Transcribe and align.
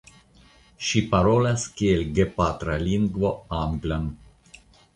Ŝi 0.91 1.01
parolas 1.11 1.67
kiel 1.81 2.03
gepatra 2.19 2.81
lingvo 2.87 3.33
anglan. 3.61 4.13